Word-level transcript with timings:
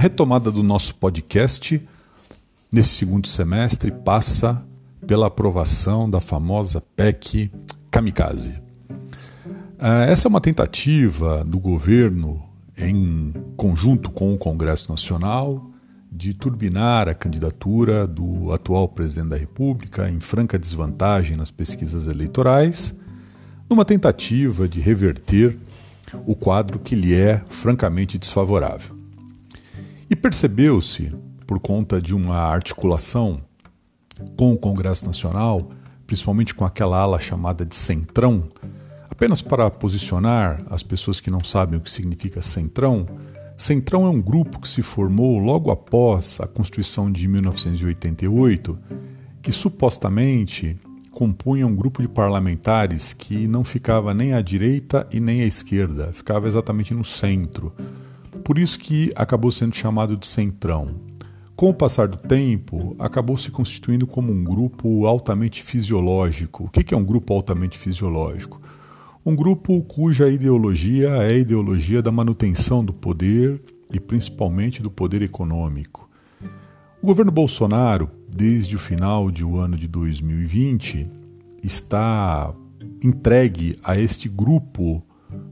Retomada 0.00 0.50
do 0.50 0.62
nosso 0.62 0.94
podcast 0.94 1.78
nesse 2.72 2.88
segundo 2.88 3.28
semestre 3.28 3.90
passa 3.90 4.64
pela 5.06 5.26
aprovação 5.26 6.08
da 6.08 6.22
famosa 6.22 6.82
PEC 6.96 7.50
Kamikaze. 7.90 8.54
Ah, 9.78 10.04
essa 10.04 10.26
é 10.26 10.30
uma 10.30 10.40
tentativa 10.40 11.44
do 11.44 11.58
governo, 11.58 12.42
em 12.78 13.34
conjunto 13.58 14.10
com 14.10 14.32
o 14.32 14.38
Congresso 14.38 14.90
Nacional, 14.90 15.70
de 16.10 16.32
turbinar 16.32 17.06
a 17.06 17.12
candidatura 17.12 18.06
do 18.06 18.54
atual 18.54 18.88
presidente 18.88 19.28
da 19.28 19.36
República 19.36 20.08
em 20.08 20.18
franca 20.18 20.58
desvantagem 20.58 21.36
nas 21.36 21.50
pesquisas 21.50 22.06
eleitorais, 22.06 22.94
numa 23.68 23.84
tentativa 23.84 24.66
de 24.66 24.80
reverter 24.80 25.58
o 26.24 26.34
quadro 26.34 26.78
que 26.78 26.94
lhe 26.94 27.14
é 27.14 27.42
francamente 27.50 28.16
desfavorável. 28.16 28.99
E 30.10 30.16
percebeu-se, 30.16 31.14
por 31.46 31.60
conta 31.60 32.02
de 32.02 32.12
uma 32.12 32.36
articulação 32.36 33.40
com 34.36 34.52
o 34.52 34.58
Congresso 34.58 35.06
Nacional, 35.06 35.70
principalmente 36.04 36.52
com 36.52 36.64
aquela 36.64 36.98
ala 36.98 37.20
chamada 37.20 37.64
de 37.64 37.76
Centrão, 37.76 38.48
apenas 39.08 39.40
para 39.40 39.70
posicionar 39.70 40.64
as 40.68 40.82
pessoas 40.82 41.20
que 41.20 41.30
não 41.30 41.44
sabem 41.44 41.78
o 41.78 41.80
que 41.80 41.90
significa 41.90 42.42
Centrão, 42.42 43.06
Centrão 43.56 44.04
é 44.04 44.10
um 44.10 44.18
grupo 44.20 44.58
que 44.58 44.66
se 44.66 44.82
formou 44.82 45.38
logo 45.38 45.70
após 45.70 46.40
a 46.40 46.46
Constituição 46.48 47.12
de 47.12 47.28
1988, 47.28 48.76
que 49.40 49.52
supostamente 49.52 50.76
compunha 51.12 51.66
um 51.66 51.76
grupo 51.76 52.02
de 52.02 52.08
parlamentares 52.08 53.12
que 53.12 53.46
não 53.46 53.62
ficava 53.62 54.12
nem 54.12 54.32
à 54.32 54.40
direita 54.40 55.06
e 55.12 55.20
nem 55.20 55.42
à 55.42 55.44
esquerda, 55.44 56.12
ficava 56.12 56.48
exatamente 56.48 56.92
no 56.94 57.04
centro. 57.04 57.72
Por 58.50 58.58
isso 58.58 58.80
que 58.80 59.12
acabou 59.14 59.52
sendo 59.52 59.76
chamado 59.76 60.16
de 60.16 60.26
Centrão. 60.26 60.96
Com 61.54 61.70
o 61.70 61.72
passar 61.74 62.08
do 62.08 62.16
tempo, 62.16 62.96
acabou 62.98 63.38
se 63.38 63.48
constituindo 63.48 64.08
como 64.08 64.32
um 64.32 64.42
grupo 64.42 65.06
altamente 65.06 65.62
fisiológico. 65.62 66.64
O 66.64 66.68
que 66.68 66.92
é 66.92 66.96
um 66.96 67.04
grupo 67.04 67.32
altamente 67.32 67.78
fisiológico? 67.78 68.60
Um 69.24 69.36
grupo 69.36 69.80
cuja 69.82 70.28
ideologia 70.28 71.10
é 71.10 71.28
a 71.28 71.38
ideologia 71.38 72.02
da 72.02 72.10
manutenção 72.10 72.84
do 72.84 72.92
poder 72.92 73.62
e 73.88 74.00
principalmente 74.00 74.82
do 74.82 74.90
poder 74.90 75.22
econômico. 75.22 76.10
O 77.00 77.06
governo 77.06 77.30
Bolsonaro, 77.30 78.10
desde 78.28 78.74
o 78.74 78.80
final 78.80 79.30
do 79.30 79.58
ano 79.58 79.76
de 79.76 79.86
2020, 79.86 81.08
está 81.62 82.52
entregue 83.00 83.78
a 83.84 83.96
este 83.96 84.28
grupo 84.28 85.04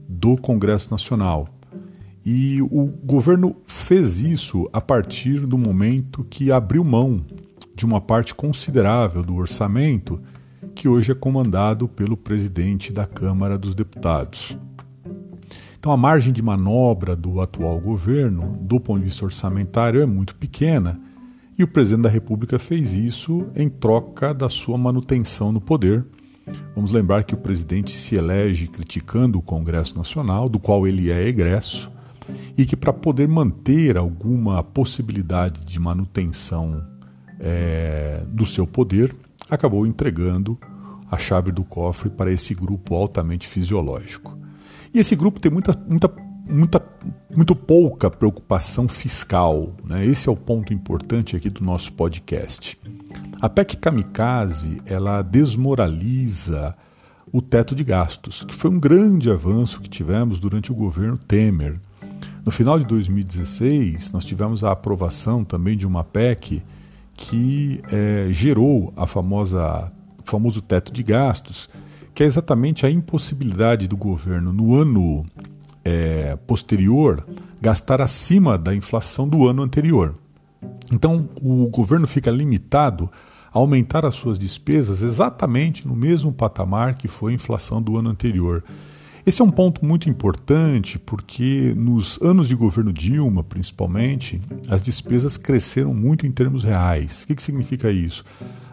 do 0.05 0.35
Congresso 0.35 0.91
Nacional. 0.91 1.47
E 2.25 2.61
o 2.61 2.85
governo 3.03 3.55
fez 3.65 4.21
isso 4.21 4.69
a 4.73 4.81
partir 4.81 5.45
do 5.45 5.57
momento 5.57 6.25
que 6.29 6.51
abriu 6.51 6.83
mão 6.83 7.25
de 7.73 7.85
uma 7.85 8.01
parte 8.01 8.35
considerável 8.35 9.23
do 9.23 9.35
orçamento 9.35 10.19
que 10.75 10.87
hoje 10.87 11.11
é 11.11 11.15
comandado 11.15 11.87
pelo 11.87 12.17
presidente 12.17 12.91
da 12.91 13.05
Câmara 13.05 13.57
dos 13.57 13.73
Deputados. 13.73 14.57
Então, 15.79 15.93
a 15.93 15.97
margem 15.97 16.33
de 16.33 16.43
manobra 16.43 17.15
do 17.15 17.39
atual 17.39 17.79
governo, 17.79 18.57
do 18.59 18.81
ponto 18.81 18.99
de 18.99 19.05
vista 19.05 19.23
orçamentário, 19.23 20.01
é 20.01 20.05
muito 20.05 20.35
pequena 20.35 20.99
e 21.57 21.63
o 21.63 21.67
presidente 21.67 22.03
da 22.03 22.09
República 22.09 22.57
fez 22.57 22.95
isso 22.95 23.47
em 23.55 23.69
troca 23.69 24.33
da 24.33 24.47
sua 24.47 24.77
manutenção 24.77 25.51
no 25.51 25.59
poder. 25.59 26.05
Vamos 26.73 26.91
lembrar 26.91 27.23
que 27.23 27.33
o 27.33 27.37
presidente 27.37 27.91
se 27.91 28.15
elege 28.15 28.67
criticando 28.67 29.37
o 29.37 29.41
Congresso 29.41 29.97
Nacional, 29.97 30.47
do 30.47 30.59
qual 30.59 30.87
ele 30.87 31.11
é 31.11 31.27
egresso, 31.27 31.91
e 32.57 32.65
que 32.65 32.75
para 32.75 32.93
poder 32.93 33.27
manter 33.27 33.97
alguma 33.97 34.63
possibilidade 34.63 35.65
de 35.65 35.79
manutenção 35.79 36.85
é, 37.39 38.23
do 38.27 38.45
seu 38.45 38.67
poder, 38.67 39.15
acabou 39.49 39.85
entregando 39.87 40.57
a 41.09 41.17
chave 41.17 41.51
do 41.51 41.63
cofre 41.63 42.09
para 42.09 42.31
esse 42.31 42.53
grupo 42.53 42.95
altamente 42.95 43.47
fisiológico. 43.47 44.37
E 44.93 44.99
esse 44.99 45.15
grupo 45.15 45.39
tem 45.39 45.51
muita, 45.51 45.73
muita, 45.87 46.11
muita, 46.47 46.85
muito 47.35 47.55
pouca 47.55 48.09
preocupação 48.09 48.87
fiscal. 48.87 49.73
Né? 49.83 50.05
Esse 50.05 50.29
é 50.29 50.31
o 50.31 50.35
ponto 50.35 50.73
importante 50.73 51.35
aqui 51.35 51.49
do 51.49 51.63
nosso 51.63 51.93
podcast. 51.93 52.77
A 53.41 53.49
PEC 53.49 53.77
Kamikaze 53.77 54.81
ela 54.85 55.21
desmoraliza 55.21 56.75
o 57.31 57.41
teto 57.41 57.75
de 57.75 57.83
gastos, 57.83 58.43
que 58.43 58.53
foi 58.53 58.71
um 58.71 58.79
grande 58.79 59.29
avanço 59.29 59.79
que 59.81 59.89
tivemos 59.89 60.39
durante 60.39 60.71
o 60.71 60.75
governo 60.75 61.17
Temer. 61.17 61.79
No 62.45 62.51
final 62.51 62.79
de 62.79 62.85
2016, 62.85 64.11
nós 64.11 64.25
tivemos 64.25 64.63
a 64.63 64.71
aprovação 64.71 65.43
também 65.43 65.77
de 65.77 65.85
uma 65.85 66.03
PEC 66.03 66.63
que 67.13 67.81
é, 67.91 68.27
gerou 68.31 68.93
a 68.95 69.05
famosa 69.05 69.91
famoso 70.23 70.61
teto 70.61 70.93
de 70.93 71.01
gastos, 71.01 71.69
que 72.13 72.23
é 72.23 72.25
exatamente 72.25 72.85
a 72.85 72.89
impossibilidade 72.89 73.87
do 73.87 73.97
governo 73.97 74.53
no 74.53 74.75
ano 74.75 75.25
é, 75.83 76.35
posterior 76.47 77.25
gastar 77.61 78.01
acima 78.01 78.57
da 78.57 78.73
inflação 78.75 79.27
do 79.27 79.47
ano 79.47 79.63
anterior. 79.63 80.15
Então, 80.91 81.29
o 81.41 81.67
governo 81.67 82.07
fica 82.07 82.31
limitado 82.31 83.09
a 83.53 83.57
aumentar 83.57 84.05
as 84.05 84.15
suas 84.15 84.37
despesas 84.37 85.01
exatamente 85.01 85.87
no 85.87 85.95
mesmo 85.95 86.31
patamar 86.31 86.93
que 86.93 87.07
foi 87.07 87.31
a 87.31 87.35
inflação 87.35 87.81
do 87.81 87.97
ano 87.97 88.09
anterior. 88.09 88.63
Esse 89.25 89.41
é 89.41 89.45
um 89.45 89.51
ponto 89.51 89.85
muito 89.85 90.09
importante 90.09 90.97
porque 90.97 91.73
nos 91.75 92.19
anos 92.21 92.47
de 92.47 92.55
governo 92.55 92.93
Dilma, 92.93 93.43
principalmente, 93.43 94.41
as 94.69 94.81
despesas 94.81 95.37
cresceram 95.37 95.93
muito 95.93 96.25
em 96.25 96.31
termos 96.31 96.63
reais. 96.63 97.23
O 97.23 97.27
que, 97.27 97.35
que 97.35 97.43
significa 97.43 97.91
isso? 97.91 98.23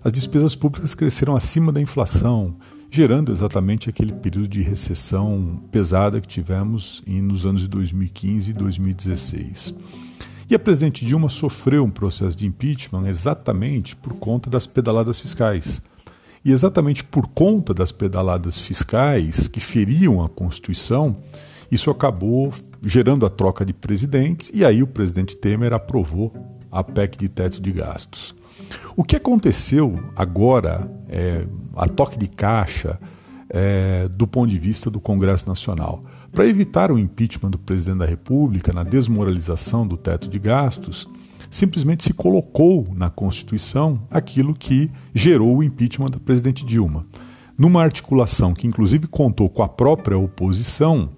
As 0.05 0.13
despesas 0.13 0.55
públicas 0.55 0.95
cresceram 0.95 1.35
acima 1.35 1.73
da 1.73 1.81
inflação, 1.81 2.57
gerando 2.91 3.33
exatamente 3.33 3.91
aquele 3.91 4.13
período 4.13 4.49
de 4.49 4.63
recessão 4.63 5.63
pesada 5.71 6.21
que 6.21 6.29
tivemos 6.29 7.03
nos 7.07 7.45
anos 7.45 7.63
de 7.63 7.69
2015 7.69 8.51
e 8.51 8.55
2016. 8.55 9.75
E 10.49 10.55
a 10.55 10.59
presidente 10.61 11.05
Dilma 11.05 11.29
sofreu 11.29 11.83
um 11.83 11.91
processo 11.91 12.37
de 12.37 12.47
impeachment 12.47 13.09
exatamente 13.09 13.97
por 13.97 14.15
conta 14.15 14.49
das 14.49 14.65
pedaladas 14.65 15.19
fiscais. 15.19 15.83
E 16.47 16.53
exatamente 16.53 17.03
por 17.03 17.27
conta 17.27 17.75
das 17.75 17.91
pedaladas 17.91 18.61
fiscais 18.61 19.49
que 19.49 19.59
feriam 19.59 20.23
a 20.23 20.29
Constituição, 20.29 21.17
isso 21.73 21.91
acabou 21.91 22.55
gerando 22.85 23.27
a 23.27 23.29
troca 23.29 23.67
de 23.67 23.73
presidentes, 23.73 24.53
e 24.55 24.65
aí 24.65 24.81
o 24.81 24.87
presidente 24.87 25.37
Temer 25.37 25.73
aprovou 25.73 26.33
a 26.71 26.85
PEC 26.85 27.19
de 27.19 27.29
teto 27.29 27.61
de 27.61 27.73
gastos. 27.73 28.33
O 28.95 29.03
que 29.03 29.17
aconteceu 29.17 29.99
agora, 30.15 30.89
é, 31.09 31.45
a 31.75 31.89
toque 31.89 32.17
de 32.17 32.29
caixa, 32.29 32.97
é, 33.51 34.07
do 34.07 34.29
ponto 34.29 34.49
de 34.49 34.57
vista 34.57 34.89
do 34.89 35.01
Congresso 35.01 35.49
Nacional? 35.49 36.05
Para 36.31 36.47
evitar 36.47 36.93
o 36.93 36.99
impeachment 36.99 37.51
do 37.51 37.59
presidente 37.59 37.99
da 37.99 38.07
República, 38.07 38.73
na 38.73 38.85
desmoralização 38.85 39.85
do 39.85 39.97
teto 39.97 40.29
de 40.29 40.39
gastos, 40.39 41.09
simplesmente 41.57 42.05
se 42.05 42.13
colocou 42.13 42.87
na 42.95 43.09
Constituição 43.09 44.01
aquilo 44.11 44.55
que 44.55 44.91
gerou 45.15 45.57
o 45.57 45.63
impeachment 45.63 46.11
da 46.11 46.19
presidente 46.19 46.65
Dilma. 46.65 47.07
Numa 47.59 47.83
articulação 47.83 48.53
que, 48.53 48.67
inclusive, 48.67 49.07
contou 49.07 49.49
com 49.49 49.63
a 49.63 49.69
própria 49.69 50.19
oposição, 50.19 51.09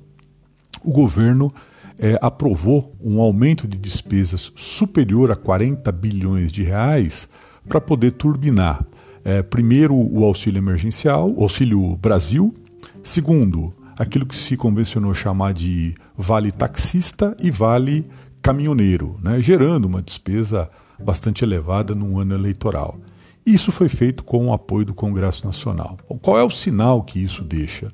o 0.84 0.92
governo 0.92 1.52
é, 1.98 2.16
aprovou 2.22 2.94
um 3.02 3.20
aumento 3.20 3.66
de 3.66 3.76
despesas 3.76 4.52
superior 4.54 5.32
a 5.32 5.36
40 5.36 5.90
bilhões 5.90 6.52
de 6.52 6.62
reais 6.62 7.28
para 7.68 7.80
poder 7.80 8.12
turbinar, 8.12 8.86
é, 9.24 9.42
primeiro, 9.42 9.94
o 9.94 10.24
auxílio 10.24 10.58
emergencial, 10.58 11.34
auxílio 11.38 11.96
Brasil, 11.96 12.54
segundo, 13.02 13.74
aquilo 13.98 14.24
que 14.24 14.36
se 14.36 14.56
convencionou 14.56 15.12
chamar 15.12 15.52
de 15.52 15.94
vale 16.16 16.52
taxista 16.52 17.36
e 17.40 17.50
vale 17.50 18.06
caminhoneiro, 18.42 19.18
né, 19.22 19.40
gerando 19.40 19.86
uma 19.86 20.02
despesa 20.02 20.70
bastante 20.98 21.44
elevada 21.44 21.94
num 21.94 22.18
ano 22.18 22.34
eleitoral. 22.34 22.98
Isso 23.44 23.72
foi 23.72 23.88
feito 23.88 24.22
com 24.24 24.48
o 24.48 24.52
apoio 24.52 24.84
do 24.84 24.94
Congresso 24.94 25.46
Nacional. 25.46 25.96
Qual 26.20 26.38
é 26.38 26.42
o 26.42 26.50
sinal 26.50 27.02
que 27.02 27.18
isso 27.18 27.42
deixa? 27.42 27.88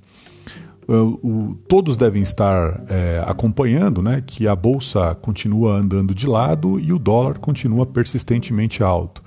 Uh, 0.88 1.18
o, 1.22 1.58
todos 1.66 1.96
devem 1.96 2.22
estar 2.22 2.84
é, 2.88 3.22
acompanhando 3.26 4.02
né, 4.02 4.22
que 4.26 4.46
a 4.46 4.54
bolsa 4.54 5.14
continua 5.14 5.76
andando 5.76 6.14
de 6.14 6.26
lado 6.26 6.78
e 6.78 6.92
o 6.92 6.98
dólar 6.98 7.38
continua 7.38 7.86
persistentemente 7.86 8.82
alto. 8.82 9.22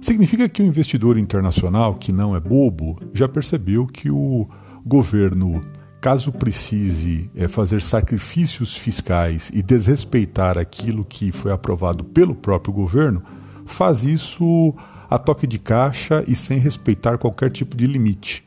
Significa 0.00 0.48
que 0.48 0.62
o 0.62 0.66
investidor 0.66 1.16
internacional, 1.16 1.94
que 1.94 2.12
não 2.12 2.36
é 2.36 2.40
bobo, 2.40 3.00
já 3.14 3.28
percebeu 3.28 3.86
que 3.86 4.10
o 4.10 4.46
governo 4.84 5.60
caso 6.00 6.32
precise 6.32 7.30
é, 7.34 7.48
fazer 7.48 7.82
sacrifícios 7.82 8.76
fiscais 8.76 9.50
e 9.52 9.62
desrespeitar 9.62 10.56
aquilo 10.56 11.04
que 11.04 11.32
foi 11.32 11.52
aprovado 11.52 12.04
pelo 12.04 12.34
próprio 12.34 12.72
governo, 12.72 13.22
faz 13.66 14.04
isso 14.04 14.74
a 15.10 15.18
toque 15.18 15.46
de 15.46 15.58
caixa 15.58 16.22
e 16.26 16.34
sem 16.34 16.58
respeitar 16.58 17.18
qualquer 17.18 17.50
tipo 17.50 17.76
de 17.76 17.86
limite. 17.86 18.44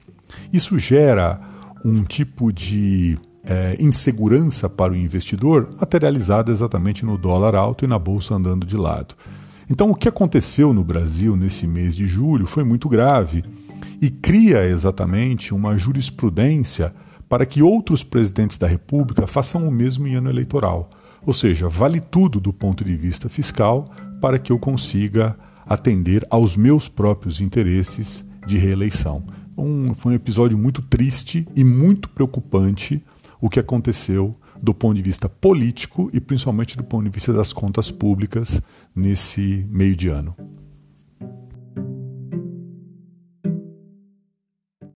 Isso 0.54 0.78
gera 0.78 1.40
um 1.84 2.04
tipo 2.04 2.54
de 2.54 3.18
é, 3.44 3.76
insegurança 3.80 4.70
para 4.70 4.94
o 4.94 4.96
investidor, 4.96 5.70
materializada 5.80 6.52
exatamente 6.52 7.06
no 7.06 7.18
dólar 7.18 7.56
alto 7.56 7.84
e 7.84 7.88
na 7.88 7.98
bolsa 7.98 8.36
andando 8.36 8.66
de 8.66 8.78
lado. 8.78 9.16
Então, 9.70 9.90
o 9.90 9.96
que 9.96 10.08
aconteceu 10.08 10.74
no 10.74 10.84
Brasil 10.84 11.36
nesse 11.36 11.66
mês 11.66 11.96
de 11.96 12.06
julho 12.06 12.46
foi 12.46 12.64
muito 12.64 12.88
grave 12.90 13.44
e 14.02 14.10
cria 14.10 14.66
exatamente 14.66 15.54
uma 15.54 15.78
jurisprudência 15.78 16.94
para 17.32 17.46
que 17.46 17.64
outros 17.64 18.04
presidentes 18.04 18.58
da 18.58 18.68
República 18.68 19.26
façam 19.26 19.66
o 19.66 19.72
mesmo 19.72 20.06
em 20.06 20.16
ano 20.16 20.30
eleitoral. 20.30 20.90
Ou 21.26 21.34
seja, 21.34 21.70
vale 21.70 22.02
tudo 22.02 22.42
do 22.42 22.52
ponto 22.52 22.84
de 22.84 22.94
vista 22.94 23.30
fiscal 23.30 23.86
para 24.20 24.38
que 24.38 24.52
eu 24.52 24.60
consiga 24.60 25.40
atender 25.66 26.28
aos 26.30 26.58
meus 26.58 26.90
próprios 26.90 27.40
interesses 27.40 28.26
de 28.46 28.58
reeleição. 28.58 29.24
Um, 29.58 29.94
foi 29.96 30.12
um 30.12 30.16
episódio 30.16 30.58
muito 30.58 30.82
triste 30.82 31.48
e 31.56 31.64
muito 31.64 32.10
preocupante 32.10 33.02
o 33.40 33.50
que 33.50 33.62
aconteceu 33.62 34.36
do 34.62 34.74
ponto 34.74 34.96
de 34.96 35.02
vista 35.02 35.30
político 35.30 36.10
e 36.12 36.20
principalmente 36.20 36.76
do 36.76 36.84
ponto 36.84 37.06
de 37.06 37.12
vista 37.12 37.32
das 37.32 37.54
contas 37.54 37.90
públicas 37.90 38.62
nesse 38.94 39.66
meio 39.70 39.96
de 39.96 40.10
ano. 40.10 40.36